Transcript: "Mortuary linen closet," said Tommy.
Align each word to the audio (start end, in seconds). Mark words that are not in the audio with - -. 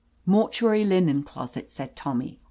"Mortuary 0.25 0.83
linen 0.83 1.21
closet," 1.21 1.69
said 1.69 1.95
Tommy. 1.95 2.39